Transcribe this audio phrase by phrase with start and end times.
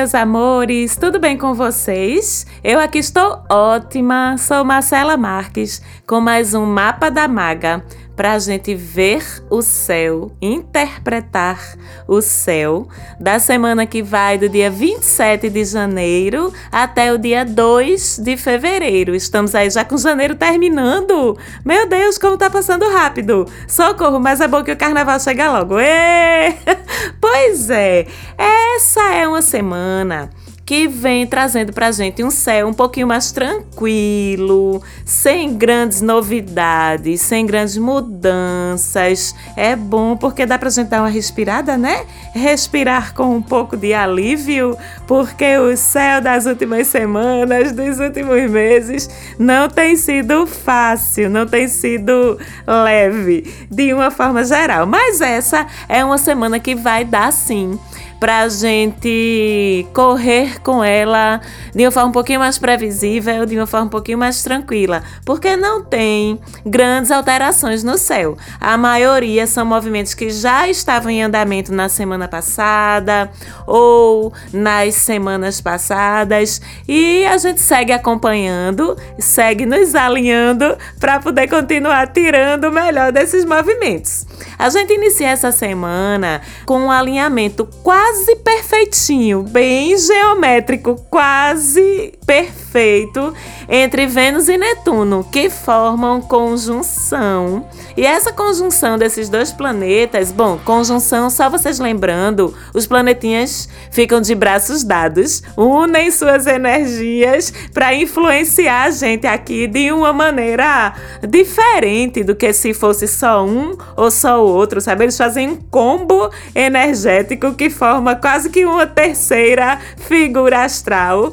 [0.00, 2.46] Meus amores, tudo bem com vocês?
[2.64, 7.84] Eu aqui estou ótima, sou Marcela Marques com mais um Mapa da Maga
[8.20, 11.58] para a gente ver o céu, interpretar
[12.06, 12.86] o céu
[13.18, 19.14] da semana que vai do dia 27 de janeiro até o dia 2 de fevereiro.
[19.14, 21.38] Estamos aí já com janeiro terminando.
[21.64, 23.46] Meu Deus, como tá passando rápido.
[23.66, 25.80] Socorro, mas é bom que o carnaval chega logo.
[25.80, 26.56] Ê!
[27.18, 28.06] Pois é,
[28.36, 30.30] essa é uma semana
[30.70, 37.44] que vem trazendo pra gente um céu um pouquinho mais tranquilo, sem grandes novidades, sem
[37.44, 39.34] grandes mudanças.
[39.56, 42.06] É bom porque dá pra gente dar uma respirada, né?
[42.32, 44.78] Respirar com um pouco de alívio,
[45.08, 51.66] porque o céu das últimas semanas, dos últimos meses, não tem sido fácil, não tem
[51.66, 54.86] sido leve, de uma forma geral.
[54.86, 57.76] Mas essa é uma semana que vai dar sim
[58.20, 61.40] para a gente correr com ela
[61.74, 65.56] de uma forma um pouquinho mais previsível, de uma forma um pouquinho mais tranquila, porque
[65.56, 68.36] não tem grandes alterações no céu.
[68.60, 73.30] A maioria são movimentos que já estavam em andamento na semana passada
[73.66, 82.08] ou nas semanas passadas e a gente segue acompanhando, segue nos alinhando para poder continuar
[82.08, 84.26] tirando o melhor desses movimentos.
[84.58, 93.34] A gente inicia essa semana com um alinhamento quase perfeitinho, bem geométrico, quase perfeito
[93.68, 97.66] entre Vênus e Netuno, que formam conjunção.
[97.96, 104.32] E essa conjunção desses dois planetas, bom, conjunção, só vocês lembrando, os planetinhas ficam de
[104.36, 110.94] braços dados, unem suas energias para influenciar a gente aqui de uma maneira
[111.28, 115.02] diferente do que se fosse só um ou só o outro, sabe?
[115.02, 121.32] Eles fazem um combo energético que forma quase que uma terceira figura astral.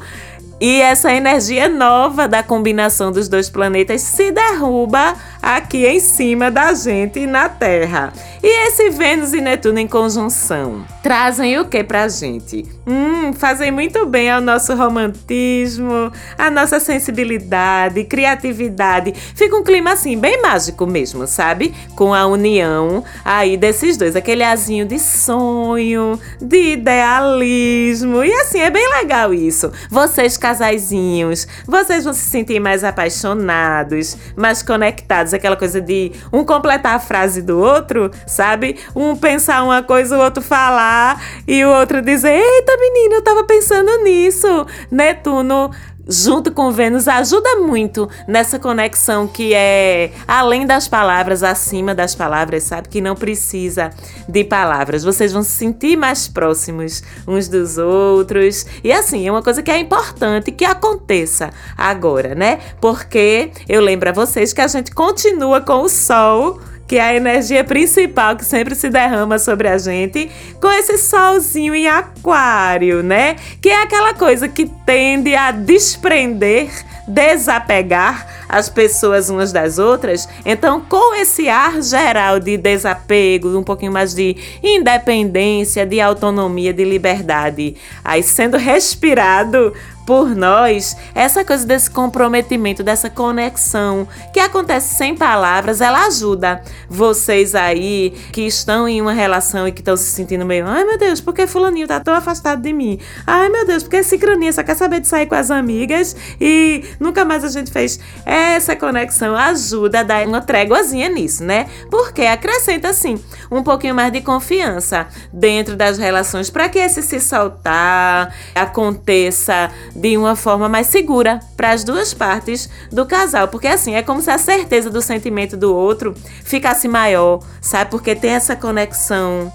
[0.59, 6.73] E essa energia nova da combinação dos dois planetas se derruba aqui em cima da
[6.73, 8.11] gente na Terra.
[8.41, 12.65] E esse Vênus e Netuno em conjunção trazem o que pra gente?
[12.85, 19.13] Hum, fazem muito bem ao nosso romantismo, à nossa sensibilidade, criatividade.
[19.13, 21.73] Fica um clima assim, bem mágico mesmo, sabe?
[21.95, 28.21] Com a união aí desses dois, aquele azinho de sonho, de idealismo.
[28.21, 29.71] E assim, é bem legal isso.
[29.89, 36.95] Vocês, casaizinhos, vocês vão se sentir mais apaixonados, mais conectados, aquela coisa de um completar
[36.95, 38.77] a frase do outro, sabe?
[38.95, 43.43] Um pensar uma coisa, o outro falar e o outro dizer: Eita, menina, eu tava
[43.43, 44.65] pensando nisso.
[44.89, 45.69] Netuno
[46.07, 52.63] junto com Vênus ajuda muito nessa conexão que é além das palavras, acima das palavras,
[52.63, 52.89] sabe?
[52.89, 53.89] Que não precisa
[54.27, 55.03] de palavras.
[55.03, 58.65] Vocês vão se sentir mais próximos uns dos outros.
[58.83, 62.59] E assim, é uma coisa que é importante que aconteça agora, né?
[62.79, 67.15] Porque eu lembro a vocês que a gente continua com o Sol que é a
[67.15, 70.31] energia principal que sempre se derrama sobre a gente,
[70.61, 73.35] com esse solzinho em aquário, né?
[73.61, 76.69] Que é aquela coisa que tende a desprender,
[77.07, 80.29] desapegar as pessoas umas das outras.
[80.45, 86.85] Então, com esse ar geral de desapego, um pouquinho mais de independência, de autonomia, de
[86.85, 89.73] liberdade, aí sendo respirado
[90.07, 97.53] por nós, essa coisa desse comprometimento, dessa conexão que acontece sem palavras, ela ajuda vocês
[97.53, 101.19] aí que estão em uma relação e que estão se sentindo meio, ai meu Deus,
[101.19, 102.97] por que fulaninho tá tão afastado de mim?
[103.25, 107.25] Ai meu Deus, porque sincronia só quer saber de sair com as amigas e nunca
[107.25, 111.67] mais a gente fez essa conexão ajuda a dar uma tréguazinha nisso, né?
[111.91, 117.19] Porque acrescenta assim um pouquinho mais de confiança dentro das relações para que esse se
[117.19, 123.47] soltar aconteça de uma forma mais segura para as duas partes do casal.
[123.47, 126.13] Porque assim, é como se a certeza do sentimento do outro
[126.43, 127.89] ficasse maior, sabe?
[127.89, 129.51] Porque tem essa conexão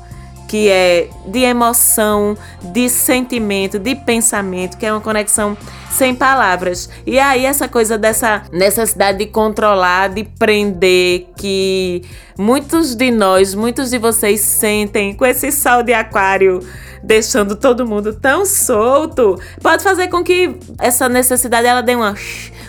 [0.48, 5.56] que é de emoção, de sentimento, de pensamento, que é uma conexão
[5.92, 6.88] sem palavras.
[7.06, 12.02] E aí essa coisa dessa necessidade de controlar, de prender, que
[12.36, 16.60] muitos de nós, muitos de vocês sentem com esse sol de aquário
[17.02, 22.14] deixando todo mundo tão solto, pode fazer com que essa necessidade ela dê uma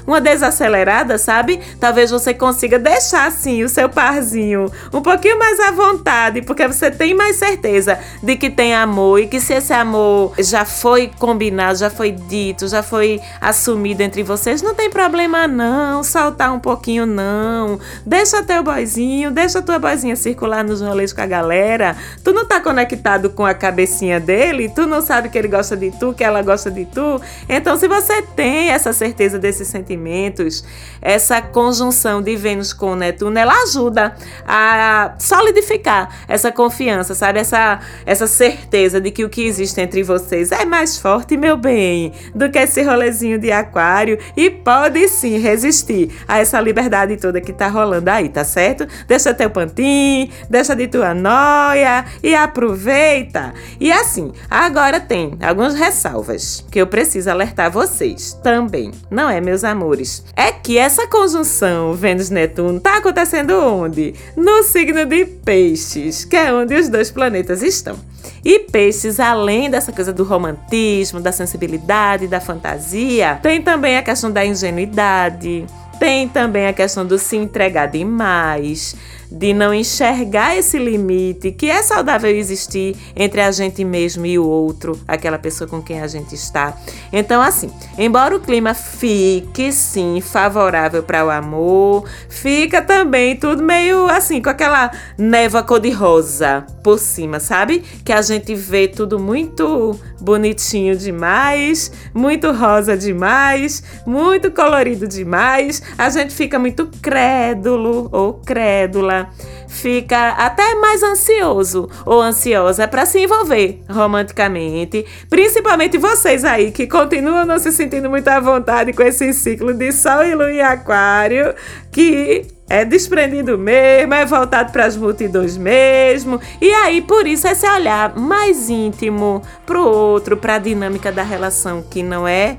[0.05, 1.59] uma desacelerada, sabe?
[1.79, 6.91] Talvez você consiga deixar assim o seu parzinho um pouquinho mais à vontade, porque você
[6.91, 11.79] tem mais certeza de que tem amor e que se esse amor já foi combinado,
[11.79, 17.05] já foi dito, já foi assumido entre vocês, não tem problema não, soltar um pouquinho
[17.05, 17.79] não.
[18.05, 21.95] Deixa teu boizinho, deixa tua boizinha circular nos rolês com a galera.
[22.23, 25.91] Tu não tá conectado com a cabecinha dele, tu não sabe que ele gosta de
[25.91, 27.19] tu, que ela gosta de tu.
[27.47, 30.63] Então, se você tem essa certeza desses sentimentos,
[31.01, 34.15] essa conjunção de Vênus com Netuno, ela ajuda
[34.47, 37.39] a solidificar essa confiança, sabe?
[37.39, 42.13] Essa, essa certeza de que o que existe entre vocês é mais forte, meu bem,
[42.33, 42.81] do que esse
[43.11, 48.43] de aquário e pode sim resistir a essa liberdade toda que tá rolando aí, tá
[48.43, 48.87] certo?
[49.07, 53.53] Deixa teu pantinho, deixa de tua noia e aproveita.
[53.79, 59.63] E assim, agora tem algumas ressalvas que eu preciso alertar vocês também, não é, meus
[59.63, 60.23] amores?
[60.35, 64.13] É que essa conjunção Vênus-Netuno tá acontecendo onde?
[64.35, 67.97] No signo de Peixes, que é onde os dois planetas estão.
[68.43, 74.29] E peixes, além dessa coisa do romantismo, da sensibilidade, da fantasia, tem também a questão
[74.29, 75.65] da ingenuidade,
[75.97, 78.95] tem também a questão do se entregar demais,
[79.33, 84.45] de não enxergar esse limite que é saudável existir entre a gente mesmo e o
[84.45, 86.77] outro, aquela pessoa com quem a gente está.
[87.11, 94.07] Então, assim, embora o clima fique sim favorável para o amor, fica também tudo meio
[94.07, 97.83] assim, com aquela névoa cor-de-rosa por cima, sabe?
[98.05, 105.81] Que a gente vê tudo muito bonitinho demais, muito rosa demais, muito colorido demais.
[105.97, 109.22] A gente fica muito crédulo ou crédula
[109.67, 117.45] fica até mais ansioso ou ansiosa para se envolver romanticamente, principalmente vocês aí que continuam
[117.45, 121.53] não se sentindo muito à vontade com esse ciclo de Sol e Lua em Aquário,
[121.91, 126.39] que é desprendido mesmo, é voltado para as multidões mesmo.
[126.61, 131.23] E aí, por isso, esse olhar mais íntimo para o outro, para a dinâmica da
[131.23, 132.57] relação que não é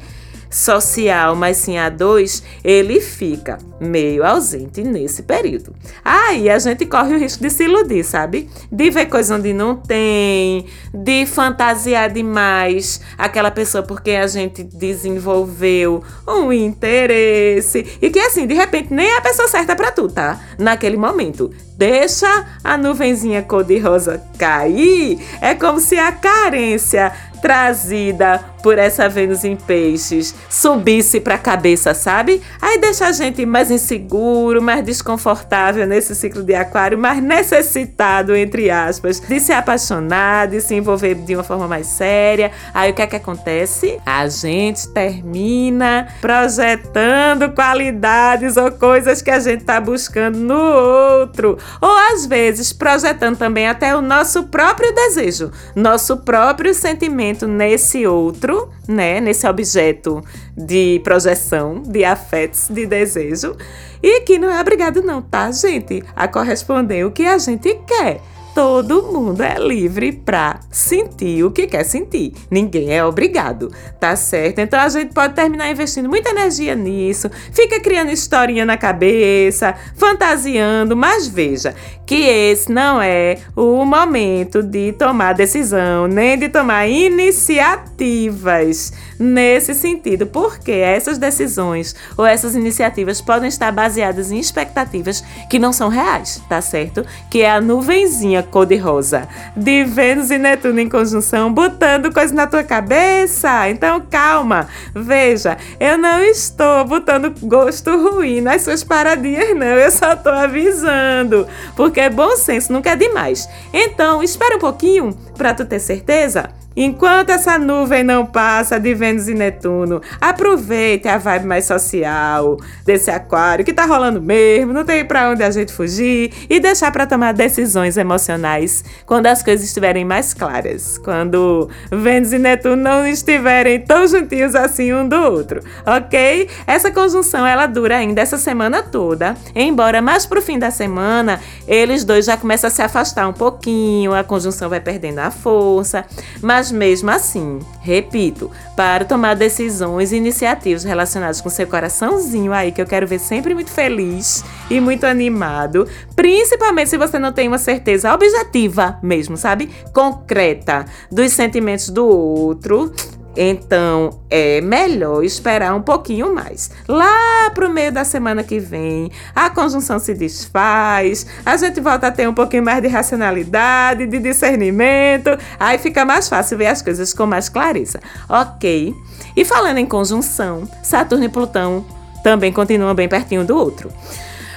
[0.55, 5.75] social, mas sim a dois, ele fica meio ausente nesse período.
[6.05, 8.49] Aí a gente corre o risco de se iludir, sabe?
[8.71, 14.63] De ver coisa onde não tem, de fantasiar demais aquela pessoa por quem a gente
[14.63, 20.09] desenvolveu um interesse e que assim, de repente nem é a pessoa certa para tu,
[20.09, 20.41] tá?
[20.57, 21.51] Naquele momento.
[21.77, 27.13] Deixa a nuvenzinha cor-de-rosa cair, é como se a carência
[27.45, 32.41] trazida por essa Vênus em peixes subisse para a cabeça, sabe?
[32.63, 38.71] Aí deixa a gente mais inseguro, mais desconfortável nesse ciclo de aquário, mais necessitado, entre
[38.71, 42.51] aspas, de se apaixonar, de se envolver de uma forma mais séria.
[42.73, 43.99] Aí o que é que acontece?
[44.07, 51.59] A gente termina projetando qualidades ou coisas que a gente está buscando no outro.
[51.81, 58.71] Ou às vezes projetando também até o nosso próprio desejo, nosso próprio sentimento nesse outro
[58.87, 60.23] né, nesse objeto
[60.57, 63.57] de projeção, de afetos, de desejo,
[64.03, 68.21] e que não é obrigado não, tá, gente, a corresponder o que a gente quer
[68.55, 72.33] todo mundo é livre para sentir o que quer sentir.
[72.51, 74.61] Ninguém é obrigado, tá certo?
[74.61, 80.97] Então a gente pode terminar investindo muita energia nisso, fica criando historinha na cabeça, fantasiando,
[80.97, 81.75] mas veja
[82.07, 90.27] que esse não é o momento de tomar decisão, nem de tomar iniciativas nesse sentido,
[90.27, 96.43] porque essas decisões ou essas iniciativas podem estar baseadas em expectativas que não são reais,
[96.49, 97.05] tá certo?
[97.31, 102.63] Que é a nuvenzinha cor-de-rosa de Vênus e Netuno em conjunção, botando coisa na tua
[102.63, 103.69] cabeça.
[103.69, 104.69] Então, calma.
[104.95, 109.67] Veja, eu não estou botando gosto ruim nas suas paradinhas, não.
[109.67, 111.47] Eu só estou avisando.
[111.77, 113.49] Porque é bom senso, nunca é demais.
[113.73, 116.51] Então, espera um pouquinho para tu ter certeza.
[116.77, 123.13] Enquanto essa nuvem não passa de Vênus e Netuno, aproveite a vibe mais social desse
[123.13, 127.07] aquário que tá rolando mesmo, não tem para onde a gente fugir e deixar para
[127.07, 133.81] tomar decisões emocionais quando as coisas estiverem mais claras, quando Vênus e Netuno não estiverem
[133.81, 136.49] tão juntinhos assim um do outro, ok?
[136.67, 142.03] Essa conjunção ela dura ainda essa semana toda, embora mais pro fim da semana eles
[142.03, 146.05] dois já começam a se afastar um pouquinho, a conjunção vai perdendo a força,
[146.43, 152.73] mas mas mesmo assim, repito, para tomar decisões e iniciativas relacionadas com seu coraçãozinho aí,
[152.73, 157.49] que eu quero ver sempre muito feliz e muito animado, principalmente se você não tem
[157.49, 159.69] uma certeza objetiva mesmo, sabe?
[159.93, 162.93] Concreta dos sentimentos do outro
[163.37, 166.71] Então é melhor esperar um pouquinho mais.
[166.87, 172.11] Lá pro meio da semana que vem, a conjunção se desfaz, a gente volta a
[172.13, 177.13] ter um pouquinho mais de racionalidade, de discernimento, aí fica mais fácil ver as coisas
[177.13, 178.01] com mais clareza.
[178.29, 178.95] Ok?
[179.37, 181.85] E falando em conjunção, Saturno e Plutão
[182.23, 183.91] também continuam bem pertinho do outro.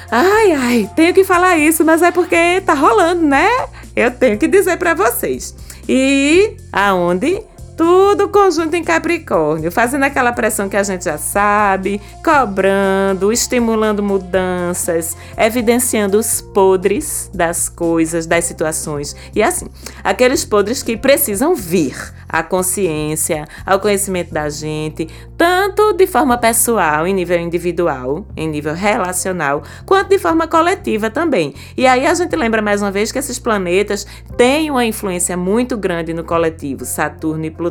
[0.10, 3.50] Ai, ai, tenho que falar isso, mas é porque tá rolando, né?
[3.96, 5.54] Eu tenho que dizer para vocês.
[5.88, 7.44] E aonde?
[7.78, 15.16] Tudo conjunto em Capricórnio, fazendo aquela pressão que a gente já sabe, cobrando, estimulando mudanças,
[15.38, 19.16] evidenciando os podres das coisas, das situações.
[19.36, 19.68] E assim,
[20.04, 21.96] aqueles podres que precisam vir
[22.28, 25.08] à consciência, ao conhecimento da gente,
[25.38, 31.54] tanto de forma pessoal, em nível individual, em nível relacional, quanto de forma coletiva também.
[31.78, 35.78] E aí a gente lembra mais uma vez que esses planetas têm uma influência muito
[35.78, 37.67] grande no coletivo, Saturno e Plutão.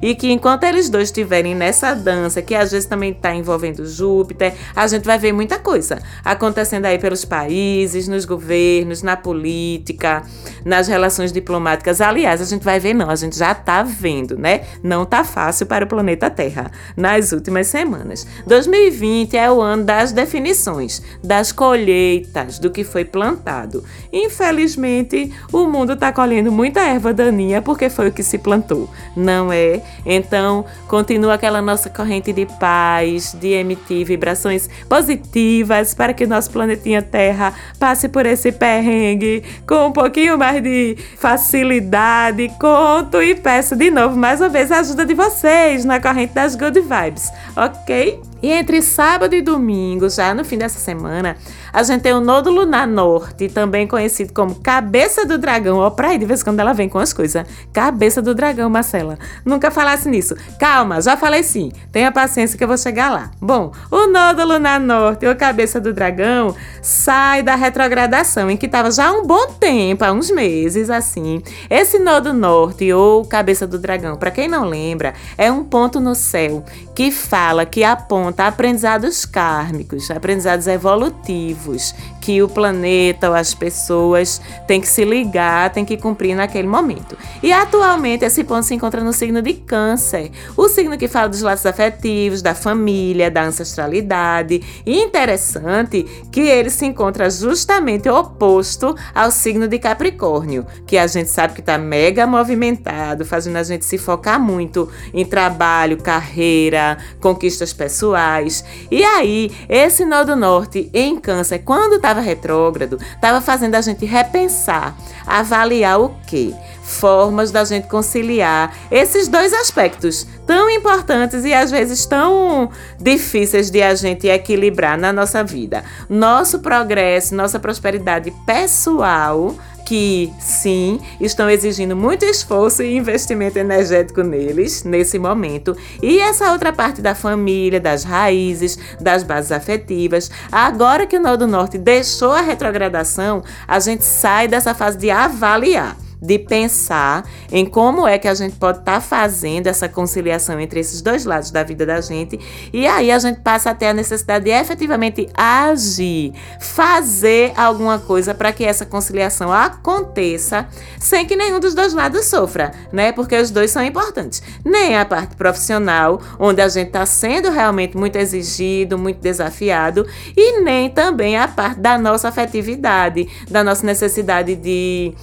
[0.00, 4.54] E que enquanto eles dois estiverem nessa dança, que às vezes também está envolvendo Júpiter,
[4.74, 10.22] a gente vai ver muita coisa acontecendo aí pelos países, nos governos, na política,
[10.64, 12.00] nas relações diplomáticas.
[12.00, 14.62] Aliás, a gente vai ver, não, a gente já está vendo, né?
[14.82, 18.26] Não tá fácil para o planeta Terra nas últimas semanas.
[18.46, 23.84] 2020 é o ano das definições, das colheitas, do que foi plantado.
[24.12, 28.90] Infelizmente, o mundo está colhendo muita erva daninha porque foi o que se plantou,
[29.26, 29.82] não é?
[30.06, 36.50] Então, continua aquela nossa corrente de paz, de emitir vibrações positivas para que o nosso
[36.50, 42.48] planetinha Terra passe por esse perrengue com um pouquinho mais de facilidade.
[42.60, 46.54] Conto e peço de novo, mais uma vez, a ajuda de vocês na corrente das
[46.54, 48.20] good vibes, ok?
[48.42, 51.36] E entre sábado e domingo, já no fim dessa semana,
[51.76, 55.76] a gente tem o Nodo Lunar Norte, também conhecido como Cabeça do Dragão.
[55.76, 57.44] Ó, pra aí, de vez em quando ela vem com as coisas.
[57.70, 59.18] Cabeça do Dragão, Marcela.
[59.44, 60.34] Nunca falasse nisso.
[60.58, 61.70] Calma, já falei sim.
[61.92, 63.30] Tenha paciência que eu vou chegar lá.
[63.38, 68.90] Bom, o Nodo Lunar Norte, ou Cabeça do Dragão, sai da retrogradação, em que estava
[68.90, 71.42] já há um bom tempo, há uns meses, assim.
[71.68, 76.14] Esse Nodo Norte, ou Cabeça do Dragão, para quem não lembra, é um ponto no
[76.14, 76.64] céu
[76.96, 81.94] que fala, que aponta aprendizados kármicos, aprendizados evolutivos
[82.26, 87.16] que o planeta ou as pessoas têm que se ligar, têm que cumprir naquele momento.
[87.40, 91.40] E atualmente esse ponto se encontra no signo de Câncer, o signo que fala dos
[91.40, 94.60] laços afetivos, da família, da ancestralidade.
[94.84, 96.02] E interessante
[96.32, 101.60] que ele se encontra justamente oposto ao signo de Capricórnio, que a gente sabe que
[101.60, 108.64] está mega movimentado, fazendo a gente se focar muito em trabalho, carreira, conquistas pessoais.
[108.90, 114.96] E aí, esse nodo norte em Câncer quando estava retrógrado, estava fazendo a gente repensar,
[115.26, 116.54] avaliar o quê?
[116.82, 123.82] Formas da gente conciliar esses dois aspectos tão importantes e às vezes tão difíceis de
[123.82, 125.84] a gente equilibrar na nossa vida.
[126.08, 129.54] Nosso progresso, nossa prosperidade pessoal
[129.86, 135.76] que sim, estão exigindo muito esforço e investimento energético neles nesse momento.
[136.02, 140.28] E essa outra parte da família, das raízes, das bases afetivas.
[140.50, 145.96] Agora que o Nodo Norte deixou a retrogradação, a gente sai dessa fase de avaliar
[146.26, 150.80] de pensar em como é que a gente pode estar tá fazendo essa conciliação entre
[150.80, 152.38] esses dois lados da vida da gente.
[152.72, 158.34] E aí a gente passa a ter a necessidade de efetivamente agir, fazer alguma coisa
[158.34, 160.68] para que essa conciliação aconteça
[160.98, 163.12] sem que nenhum dos dois lados sofra, né?
[163.12, 164.42] Porque os dois são importantes.
[164.64, 170.06] Nem a parte profissional, onde a gente está sendo realmente muito exigido, muito desafiado,
[170.36, 175.14] e nem também a parte da nossa afetividade, da nossa necessidade de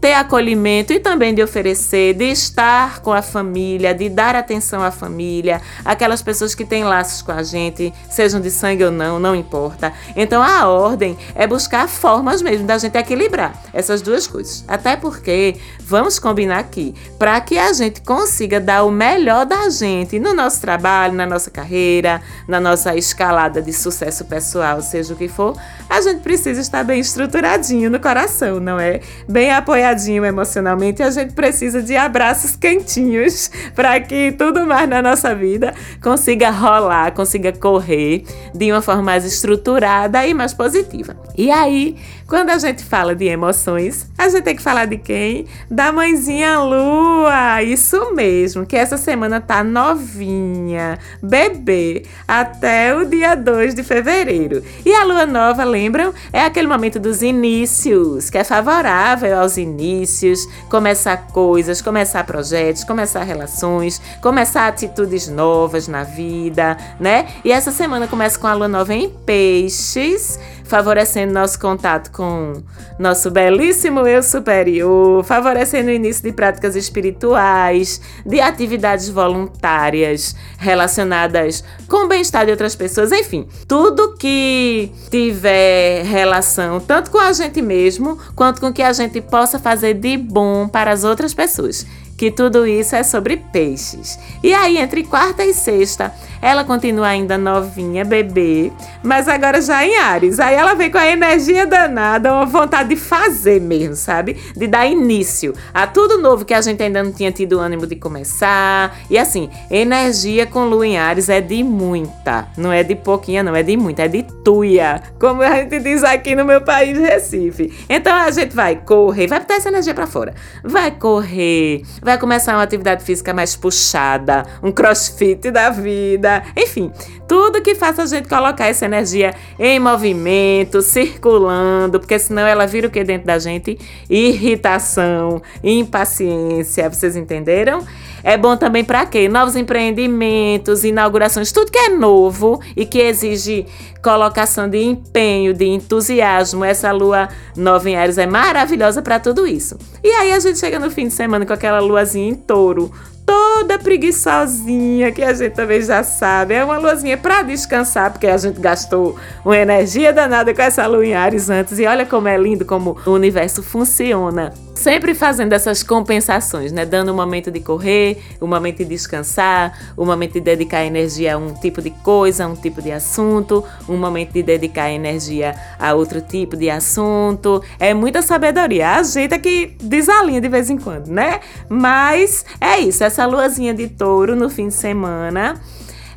[0.00, 4.90] ter acolhimento e também de oferecer, de estar com a família, de dar atenção à
[4.90, 9.34] família, aquelas pessoas que têm laços com a gente, sejam de sangue ou não, não
[9.34, 9.92] importa.
[10.14, 14.64] Então a ordem é buscar formas mesmo da gente equilibrar essas duas coisas.
[14.68, 20.20] Até porque, vamos combinar aqui, para que a gente consiga dar o melhor da gente
[20.20, 25.28] no nosso trabalho, na nossa carreira, na nossa escalada de sucesso pessoal, seja o que
[25.28, 25.56] for,
[25.90, 29.00] a gente precisa estar bem estruturadinho no coração, não é?
[29.28, 35.00] Bem apoiado apoiadinho emocionalmente, a gente precisa de abraços quentinhos para que tudo mais na
[35.00, 41.16] nossa vida consiga rolar, consiga correr de uma forma mais estruturada e mais positiva.
[41.36, 41.96] E aí,
[42.28, 45.46] Quando a gente fala de emoções, a gente tem que falar de quem?
[45.70, 47.62] Da mãezinha Lua.
[47.62, 54.62] Isso mesmo, que essa semana tá novinha, bebê, até o dia 2 de fevereiro.
[54.84, 56.12] E a lua nova, lembram?
[56.30, 63.22] É aquele momento dos inícios, que é favorável aos inícios, começar coisas, começar projetos, começar
[63.22, 67.26] relações, começar atitudes novas na vida, né?
[67.42, 72.62] E essa semana começa com a lua nova em peixes favorecendo nosso contato com
[72.98, 82.04] nosso belíssimo eu superior, favorecendo o início de práticas espirituais, de atividades voluntárias relacionadas com
[82.04, 88.18] o bem-estar de outras pessoas, enfim, tudo que tiver relação tanto com a gente mesmo
[88.36, 91.86] quanto com o que a gente possa fazer de bom para as outras pessoas
[92.18, 94.18] que tudo isso é sobre peixes.
[94.42, 98.72] E aí, entre quarta e sexta, ela continua ainda novinha, bebê,
[99.02, 100.40] mas agora já em Ares.
[100.40, 104.36] Aí ela vem com a energia danada, uma vontade de fazer mesmo, sabe?
[104.56, 107.94] De dar início a tudo novo que a gente ainda não tinha tido ânimo de
[107.94, 108.98] começar.
[109.08, 113.54] E assim, energia com lua em Ares é de muita, não é de pouquinha, não,
[113.54, 117.72] é de muita, é de tuia, como a gente diz aqui no meu país, Recife.
[117.88, 120.34] Então a gente vai correr, vai botar essa energia para fora.
[120.64, 126.90] Vai correr, vai começar uma atividade física mais puxada, um crossfit da vida, enfim,
[127.28, 132.86] tudo que faça a gente colocar essa energia em movimento, circulando, porque senão ela vira
[132.86, 133.78] o que dentro da gente?
[134.08, 137.84] Irritação, impaciência, vocês entenderam?
[138.22, 139.28] É bom também para quê?
[139.28, 143.66] Novos empreendimentos, inaugurações, tudo que é novo e que exige
[144.02, 146.64] colocação de empenho, de entusiasmo.
[146.64, 149.76] Essa lua nova em Ares é maravilhosa para tudo isso.
[150.02, 152.90] E aí a gente chega no fim de semana com aquela luazinha em touro,
[153.26, 156.54] toda preguiçosinha, que a gente também já sabe.
[156.54, 161.04] É uma luzinha para descansar, porque a gente gastou uma energia danada com essa lua
[161.04, 161.78] em Ares antes.
[161.78, 164.52] E olha como é lindo como o universo funciona.
[164.78, 166.86] Sempre fazendo essas compensações, né?
[166.86, 171.36] Dando um momento de correr, um momento de descansar, um momento de dedicar energia a
[171.36, 175.94] um tipo de coisa, a um tipo de assunto, um momento de dedicar energia a
[175.94, 177.60] outro tipo de assunto.
[177.76, 178.90] É muita sabedoria.
[178.90, 181.40] A gente é que desalinha de vez em quando, né?
[181.68, 185.60] Mas é isso, essa luazinha de touro no fim de semana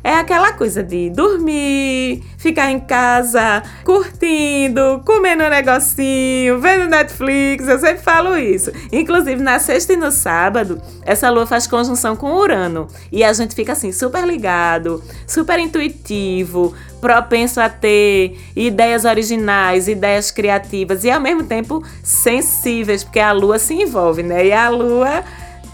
[0.04, 7.68] é aquela coisa de dormir, ficar em casa, curtindo, comendo um negocinho, vendo Netflix.
[7.68, 8.72] Eu sempre falo isso.
[8.92, 12.88] Inclusive, na sexta e no sábado, essa lua faz conjunção com Urano.
[13.12, 20.30] E a gente fica assim, super ligado, super intuitivo, propenso a ter ideias originais, ideias
[20.30, 24.46] criativas e ao mesmo tempo sensíveis, porque a lua se envolve, né?
[24.46, 25.24] E a lua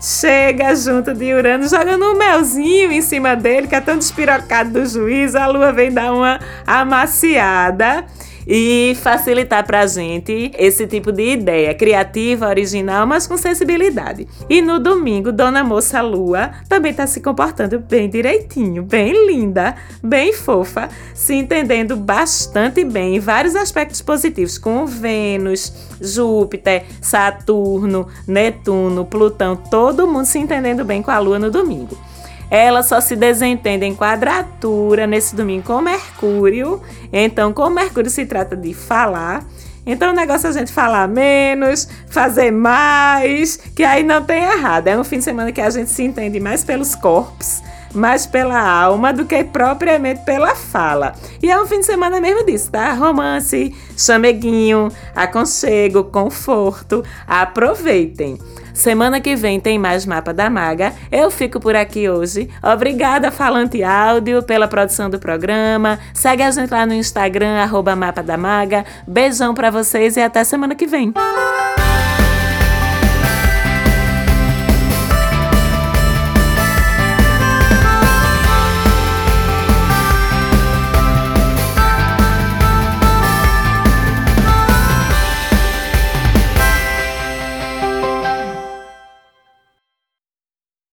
[0.01, 4.87] chega junto de Urano, jogando um melzinho em cima dele, que é tão despirocado do
[4.87, 8.05] juiz, a lua vem dar uma amaciada
[8.49, 14.27] e facilitar para a gente esse tipo de ideia criativa, original, mas com sensibilidade.
[14.49, 20.33] E no domingo, Dona Moça Lua também está se comportando bem direitinho, bem linda, bem
[20.33, 29.57] fofa, se entendendo bastante bem em vários aspectos positivos com Vênus, Júpiter, Saturno, Netuno, Plutão,
[29.57, 32.08] todo mundo se entendendo bem com a Lua no domingo.
[32.51, 36.81] Ela só se desentende em quadratura nesse domingo com Mercúrio.
[37.13, 39.45] Então, com Mercúrio se trata de falar.
[39.85, 44.87] Então, o negócio é a gente falar menos, fazer mais, que aí não tem errado.
[44.89, 47.63] É um fim de semana que a gente se entende mais pelos corpos,
[47.95, 51.15] mais pela alma do que propriamente pela fala.
[51.43, 52.93] E é um fim de semana mesmo disso, tá?
[52.93, 57.03] Romance, chameguinho, aconchego, conforto.
[57.27, 58.39] Aproveitem!
[58.79, 60.93] Semana que vem tem mais Mapa da Maga.
[61.11, 62.49] Eu fico por aqui hoje.
[62.63, 65.99] Obrigada, Falante Áudio, pela produção do programa.
[66.15, 68.85] Segue a gente lá no Instagram, arroba Mapa da Maga.
[69.05, 71.13] Beijão pra vocês e até semana que vem.